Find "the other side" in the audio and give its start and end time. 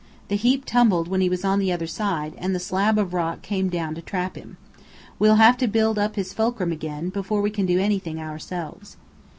1.59-2.33